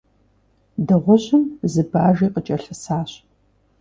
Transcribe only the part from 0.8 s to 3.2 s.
Дыгъужьым зы Бажи къыкӀэлъысащ.